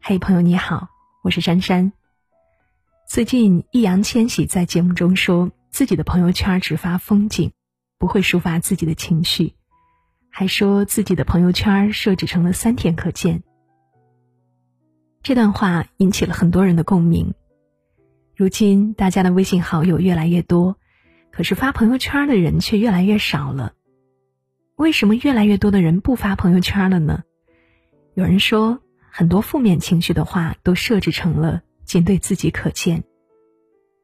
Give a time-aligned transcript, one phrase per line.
[0.00, 0.88] 嘿，朋友你好，
[1.22, 1.92] 我是珊珊。
[3.06, 7.52] 最近，易烊千玺在节目中说自己的朋友圈只发风景，
[7.98, 9.54] 不会抒发自己的情绪，
[10.30, 13.42] 还说自己的朋友圈设置成了三天可见。
[15.22, 17.34] 这段话引起了很多人的共鸣。
[18.34, 20.77] 如今，大家的微信好友越来越多，
[21.38, 23.72] 可是发朋友圈的人却越来越少了。
[24.74, 27.22] 为什么越来越多的人不发朋友圈了呢？
[28.14, 31.62] 有人说，很多负面情绪的话都设置成了。
[31.84, 33.04] 仅对自己可见。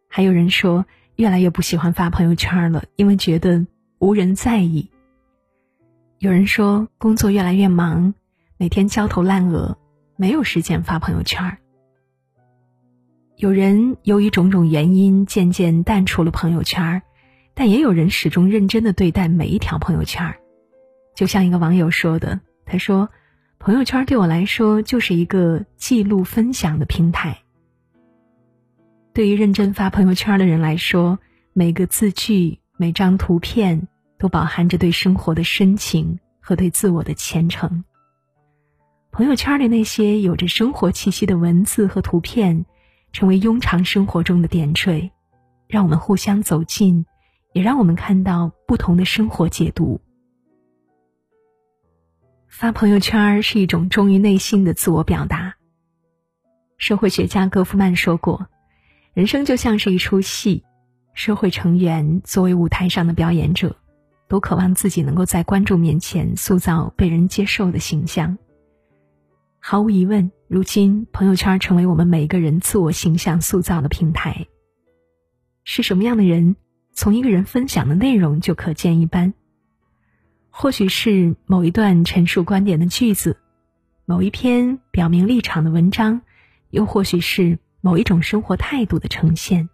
[0.08, 3.66] 还有人说，越来越不喜欢发朋友圈了，因为觉得
[3.98, 4.88] 无人在意。
[6.20, 8.14] 有人说，工作越来越忙，
[8.58, 9.76] 每天焦头烂额，
[10.14, 11.58] 没有时间发朋友圈。
[13.36, 17.02] 有人由于种种原因渐渐淡出了朋友圈，
[17.54, 20.34] 但也有人始终认真的对待每一条朋友圈。
[21.14, 23.08] 就像一个网友说的，他说
[23.60, 27.38] ：“朋友圈对我来说就是一个记录分享的平台。”
[29.14, 31.20] 对于认真发朋友圈的人来说，
[31.52, 33.86] 每个字句、每张图片
[34.18, 37.84] 都饱含着对生活的深情和对自我的虔诚。
[39.12, 42.66] 朋友圈里那些有着生活气息的文字和图片，
[43.12, 45.12] 成为庸常生活中的点缀，
[45.68, 47.06] 让我们互相走近，
[47.54, 50.00] 也让我们看到不同的生活解读。
[52.48, 55.54] 发朋友圈是一种忠于内心的自我表达。
[56.76, 58.46] 社会学家戈夫曼说过。
[59.12, 60.64] 人生就像是一出戏，
[61.12, 63.76] 社会成员作为舞台上的表演者，
[64.26, 68.36] 都渴望自己能够在观众面前塑造被人接受的形象。
[69.60, 74.48] 毫无疑问，如今朋友圈成为我们每一个人自我形象塑造的平台。
[75.62, 76.56] 是什么样的人，
[76.94, 79.34] 从一个人分享的内容就可见一斑。
[80.50, 83.36] 或许是某一段陈述观点的句子，
[84.06, 86.22] 某一篇表明立场的文章，
[86.70, 87.58] 又或许是。
[87.84, 89.68] 某一种生活态度的呈现。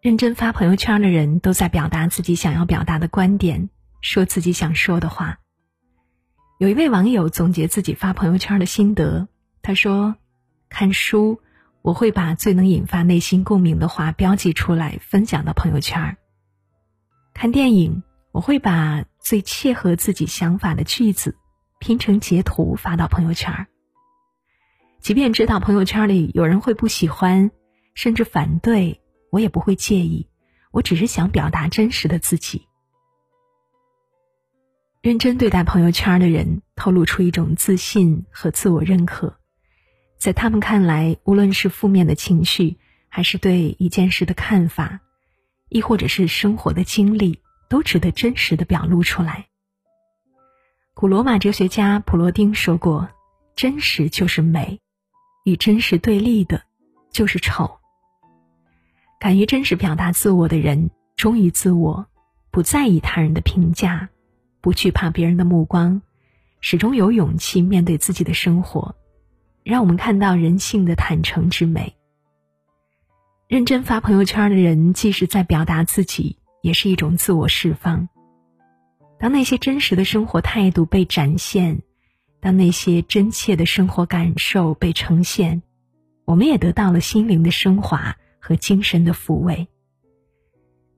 [0.00, 3.68] 认真发朋友圈的人都在表达自己想要表达的观点，
[4.00, 5.38] 说自己想说的话。
[6.56, 9.28] 有一位网友总结自己发朋友圈的心得，
[9.60, 10.16] 他说
[10.70, 11.42] ：“看书，
[11.82, 16.16] 我会把最能引发内心共鸣的话标记出来，分享到朋友圈；
[17.32, 18.02] 看电影，
[18.32, 21.36] 我会把最切合自己想法的句子
[21.78, 23.66] 拼成截图发到朋友圈。”
[25.00, 27.52] 即便知道朋友圈里有人会不喜欢，
[27.94, 29.00] 甚至反对，
[29.30, 30.28] 我也不会介意。
[30.72, 32.66] 我只是想表达真实的自己。
[35.00, 39.38] 认真对待朋友圈的人，透露出一种自信和自我认可。
[40.18, 42.76] 在他们看来，无论是负面的情绪，
[43.08, 45.00] 还是对一件事的看法，
[45.68, 47.40] 亦或者是生活的经历，
[47.70, 49.46] 都值得真实的表露出来。
[50.92, 53.08] 古罗马哲学家普罗丁说过
[53.54, 54.80] ：“真实就是美。”
[55.46, 56.62] 与真实对立的，
[57.10, 57.78] 就是丑。
[59.20, 62.06] 敢于真实表达自我的人，忠于自我，
[62.50, 64.10] 不在意他人的评价，
[64.60, 66.02] 不惧怕别人的目光，
[66.60, 68.94] 始终有勇气面对自己的生活，
[69.68, 71.94] 让我们看到人性的坦诚之美。
[73.48, 78.08] 认真发朋友圈的人，既是在表达自己，也是一种自我释放。
[79.20, 81.82] 当那些真实的生活态度被展现。
[82.40, 85.60] 当那些真切的生活感受被呈现，
[86.24, 89.66] 我们也得到了心灵的升华和精神的抚慰。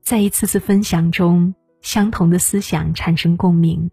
[0.02, 3.90] 在一次次分享中，相同的思想产生共鸣。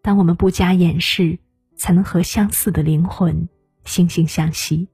[0.00, 1.38] 当我们不加掩饰，
[1.76, 3.48] 才能和相似的灵魂
[3.84, 4.88] 惺惺相惜。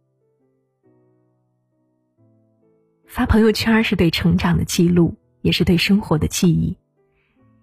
[3.06, 6.77] 发朋友圈是对成长的记录，也是对生活的记忆。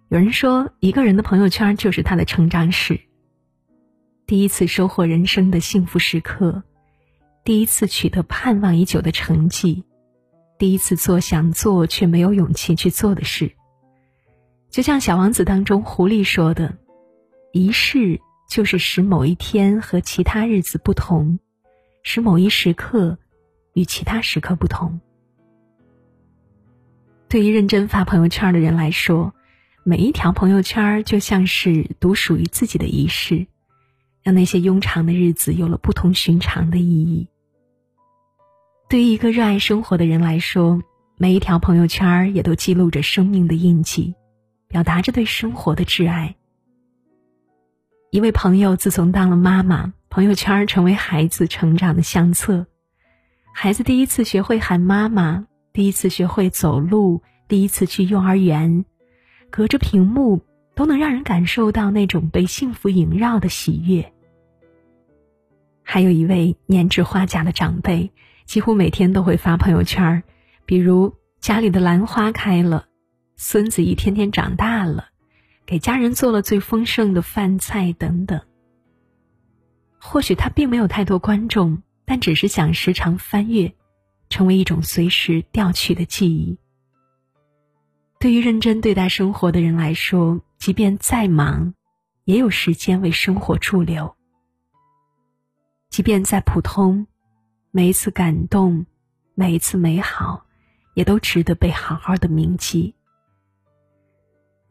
[0.10, 3.00] 有人说，一个人的朋友圈就是他的成长史。
[4.26, 6.64] 第一次收获人生的幸福时刻，
[7.44, 9.84] 第一次取得盼望已久的成绩，
[10.58, 13.52] 第一次做想做却没有勇气去做的事。
[14.70, 16.78] 就像《小王子》当中狐狸说的
[17.52, 18.22] ：“一世
[18.52, 21.40] 就是使某一天和其他日子不同，
[22.04, 23.18] 使某一时刻
[23.76, 25.00] 与其他时刻不同。”
[27.30, 29.34] 对于认真发朋友圈的人来说，
[29.86, 33.48] 每一条朋友圈就像是独属于自己的仪式。
[34.22, 37.28] 让那些庸常的日子有了不同寻常的意义。
[38.90, 40.80] 对于一个热爱生活的人来说，
[41.18, 44.14] 每一条朋友圈也都记录着生命的印记，
[44.68, 46.36] 表达着对生活的挚爱。
[48.12, 52.66] 一位朋友自从当了妈妈，朋友圈成为孩子成长的相册。
[53.54, 58.84] 孩子第一次学会喊妈妈，第一次学会走路，第一次去幼儿园，
[59.50, 60.42] 隔着屏幕
[60.76, 64.12] 都能让人感受到那种被幸福萦绕的喜悦。
[65.82, 68.12] 还有一位年至花甲的长辈，
[68.44, 70.22] 几乎每天都会发朋友圈
[70.66, 72.88] 比如家里的兰花开了，
[73.38, 75.11] 孙子一天天长大了，
[75.72, 78.42] 给家人做了最丰盛的饭菜等等。
[79.98, 83.74] 或许他并没有太多观众，但只是想时常翻阅，
[84.28, 86.58] 成为一种随时调取的记忆。
[88.20, 91.74] 对于认真对待生活的人来说，即便再忙，
[92.26, 94.14] 也有时间为生活驻留；
[95.90, 97.08] 即便再普通，
[97.72, 98.86] 每一次感动，
[99.36, 100.46] 每一次美好，
[100.96, 102.94] 也都值得被好好的铭记。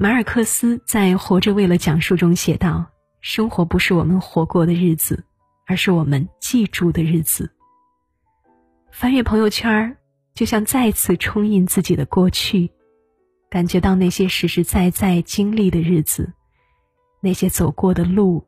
[0.02, 2.90] 马尔克斯在《活着为了讲述》中写道。
[3.20, 5.22] 生活不是我们活过的日子，
[5.66, 7.50] 而是我们记住的日子。
[8.90, 9.98] 翻阅朋友圈
[10.32, 12.70] 就像再次冲印自己的过去，
[13.50, 16.32] 感觉到那些实实在在经历的日子，
[17.20, 18.46] 那些走过的路，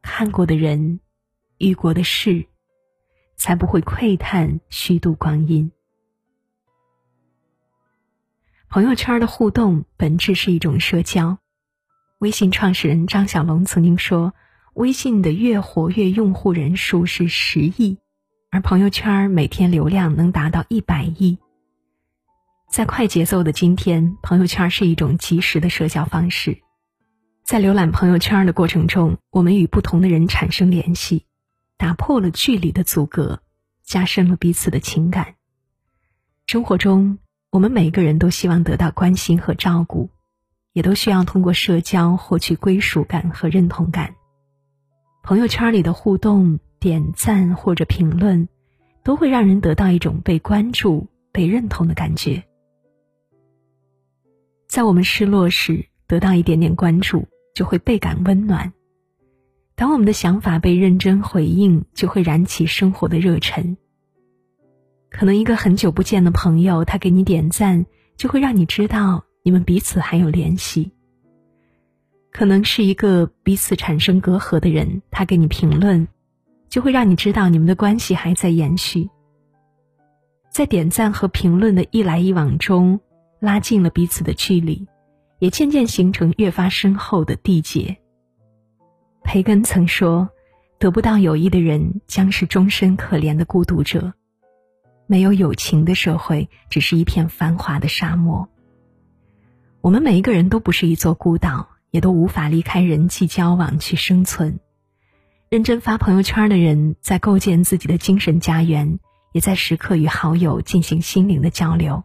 [0.00, 1.00] 看过的人，
[1.58, 2.46] 遇过的事，
[3.36, 5.70] 才不会喟叹虚度光阴。
[8.70, 11.38] 朋友圈的互动本质是一种社交。
[12.20, 14.32] 微信创始人张小龙曾经说
[14.74, 17.98] ：“微信的月活跃用户人数是十亿，
[18.48, 21.36] 而朋友圈每天流量能达到一百亿。”
[22.70, 26.58] 在快节奏的今天，朋友圈是一种即时的社交方式。
[27.44, 31.26] 在浏览朋友圈的过程中，我们与不同的人产生联系，
[31.76, 33.42] 打破了距离的阻隔，
[33.82, 35.34] 加深了彼此的情感。
[36.46, 37.18] 生活中，
[37.50, 40.08] 我们每个人都希望得到关心和照顾。
[40.72, 44.14] 也都需要通过社交获取归属感和认同感。
[45.20, 48.48] 朋友圈里的互动、点赞或者评论，
[49.02, 52.44] 都会让人得到一种被关注、被认同的感觉。
[54.68, 58.72] 在我们失落时，得到一点点关注，就会倍感温暖；
[59.74, 63.76] 当我们的想法被认真回应，就会燃起生活的热忱。
[65.10, 67.84] 可能一个很久不见的朋友，他给你点赞，
[68.16, 69.24] 就会让你知道。
[69.42, 70.92] 你们彼此还有联系，
[72.30, 76.06] 可能是一个彼此产生隔阂的人，他给你评论，
[76.68, 79.08] 就会让你知道你们的关系还在延续。
[80.50, 83.00] 在点赞和评论的一来一往中，
[83.40, 84.86] 拉近了彼此的距离，
[85.38, 87.96] 也渐渐形成越发深厚的缔结。
[89.24, 90.28] 培根曾说
[90.78, 94.12] ：“得不到友谊的人，将是终身可怜的孤独者。
[95.10, 98.48] 没有友情的社会，只是一片繁华的沙漠。”
[99.82, 104.60] 我们每一个人都不是一座孤岛，也都无法离开人际交往去生存。
[105.48, 109.00] 认真发朋友圈的人，在构建自己的精神家园，
[109.32, 112.04] 也在时刻与好友进行心灵的交流。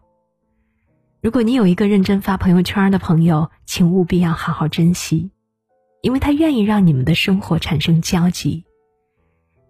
[1.22, 5.30] 如果你有一个认真发朋友圈的朋友，请务必要好好珍惜，
[6.02, 8.64] 因为他愿意让你们的生活产生交集。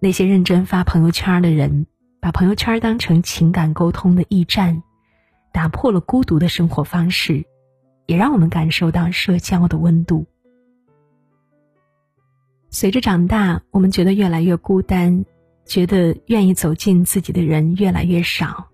[0.00, 1.86] 那些认真发朋友圈的人，
[2.26, 4.82] 把朋友圈当成情感沟通的驿站，
[5.52, 7.44] 打破了孤独的生活方式。
[8.06, 10.26] 也让我们感受到社交的温度。
[12.68, 15.24] 随着长大，我们觉得越来越孤单，
[15.66, 18.70] 觉得愿意走进自己的人越来越少，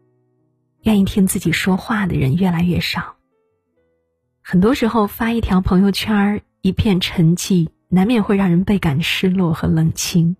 [0.84, 3.16] 愿意听自己说话的人越来越少。
[4.40, 10.37] 很多时候，发一条朋友圈，一片沉寂，难免会让人倍感失落和冷清。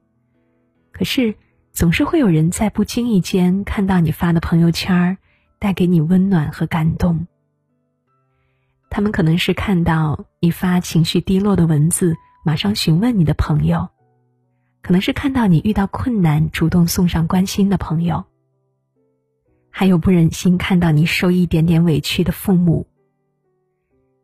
[0.93, 1.35] 可是，
[1.73, 5.17] 总是会有人在不经意间看到你发的朋友圈，
[5.59, 7.27] 带给你温暖和感动。
[8.91, 12.15] 他们可能是看到你发情绪低落的文字，
[12.45, 13.89] 马上询问你的朋友；
[14.83, 18.25] 可能是看到你遇到困难，主动送上关心的朋友；
[19.71, 22.87] 还有不忍心看到你受一点点委屈的父母。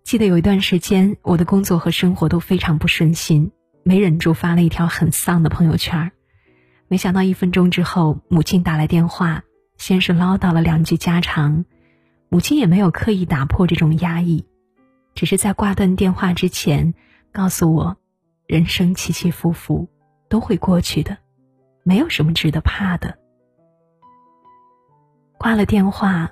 [0.05, 3.53] 记得有一段时间，我的工作和生活都非常不顺心，
[3.85, 6.13] 没忍住发了一条很丧的朋友圈
[6.89, 9.45] 没想到一分钟之后，母亲打来电话，
[9.77, 11.67] 先是唠叨了两句家常，
[12.31, 14.47] 母亲也没有刻意打破这种压抑。
[15.15, 16.95] 只是在挂断电话之前，
[17.31, 17.97] 告诉我，
[18.47, 19.89] 人生起起伏伏，
[20.29, 21.19] 都会过去的，
[21.83, 23.19] 没有什么值得怕的。
[25.39, 26.31] 挂了电话，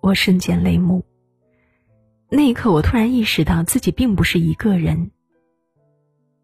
[0.00, 1.04] 我瞬间泪目。
[2.28, 5.10] 那一刻，我突然意识到自己并不是一个人。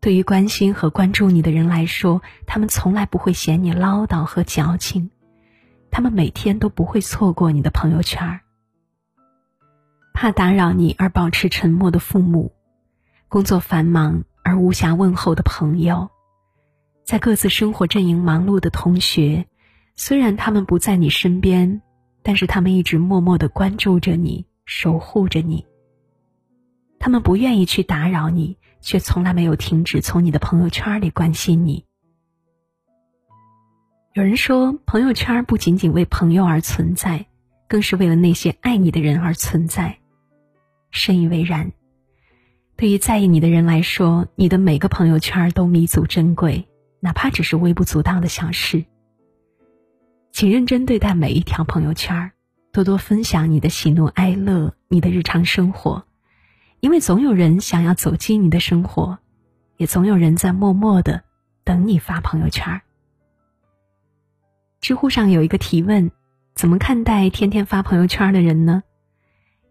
[0.06, 5.10] 对于关心和关注你的人来说，他们从来不会嫌你唠叨和矫情，
[5.90, 8.40] 他们每天都不会错过你的朋友圈儿。
[10.14, 12.52] 怕打扰你而保持沉默的父母，
[13.26, 16.08] 工作繁忙而无暇问候的朋友，
[17.04, 19.46] 在各自生活阵营忙碌的同学，
[19.96, 21.82] 虽然他们不在你身边，
[22.22, 25.66] 但是他们一直默默的关注着你，守护着你。
[26.98, 31.84] 他们不愿意去打扰你，却从来没有停止从你的朋友圈里关心你。
[34.14, 37.26] 有人说，朋友圈不仅仅为朋友而存在，
[37.68, 39.98] 更是为了那些爱你的人而存在。
[40.90, 41.72] 深以为然。
[42.76, 46.66] 对于在意你的人来说，你的每个朋友圈都弥足珍贵，
[47.00, 48.84] 哪怕只是微不足道的小事。
[50.32, 52.32] 请认真对待每一条朋友圈，
[52.72, 56.06] 多多分享你的喜怒哀乐，你的日常生活，
[56.86, 59.18] 因为总有人想要走进你的生活，
[59.76, 61.24] 也总有人在默默的
[61.64, 62.80] 等你发朋友圈。
[64.80, 66.12] 知乎上有一个提问：
[66.54, 68.84] 怎么看待天天发朋友圈的人呢？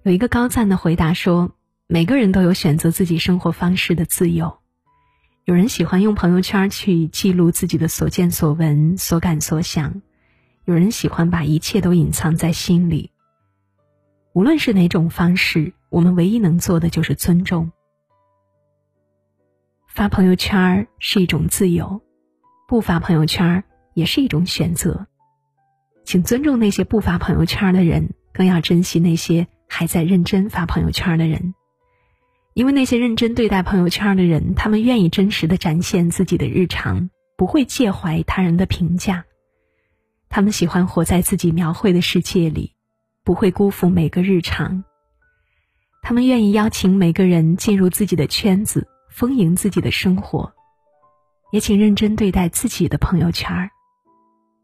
[0.03, 1.55] 有一个高赞的回答说。
[1.87, 4.57] 每个人都有选择自己生活方式的自由。
[5.45, 10.01] 有人喜欢用朋友圈去记录自己的所见所闻、所感所想；
[10.65, 13.11] 有人喜欢把一切都隐藏在心里。
[14.33, 17.71] 无论是哪种方式，我们唯一能做的就是尊重。
[19.87, 22.01] 发朋友圈是一种自由，
[22.67, 25.07] 不发朋友圈也是一种选择。
[26.03, 31.55] 请尊重那些不发朋友圈的人，更要珍惜那些还在认真发朋友圈的人。
[32.55, 39.23] 因为那些认真对待朋友圈的人，他们愿意真实的展现自己的日常，不会介怀他人的评价。
[40.27, 42.73] 他们喜欢活在自己描绘的世界里，
[43.23, 44.83] 不会辜负每个日常。
[46.07, 50.53] 他们愿意邀请每个人进入自己的圈子，丰盈自己的生活。
[51.51, 53.71] 也请认真对待自己的朋友圈。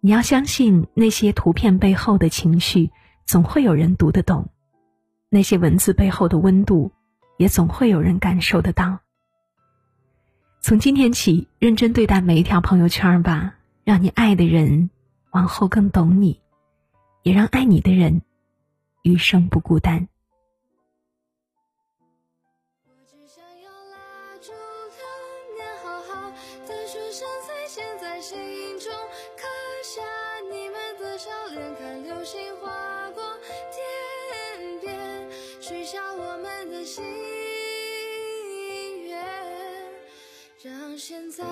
[0.02, 2.92] 你要相信，那些图片背后的情绪，
[3.26, 4.52] 总会有人读得懂；
[5.30, 6.92] 那些文字背后的温度。
[7.38, 9.00] 也总会有人感受得到。
[10.62, 14.92] 从今天起，认真对待每一条朋友圈吧，让你爱的人
[15.32, 16.40] 往后更懂你，
[17.24, 18.22] 也让爱你的人
[19.02, 20.08] 余生不孤单。
[23.12, 25.04] 只想要拉住流
[25.58, 26.32] 年，好好
[26.66, 28.90] 地说声再见，在心中
[29.36, 29.46] 刻
[29.84, 30.02] 下
[30.50, 33.22] 你们的笑脸，看流星划过
[33.70, 37.04] 天边，许下我们的心
[39.10, 39.22] 愿，
[40.64, 41.44] 让现在。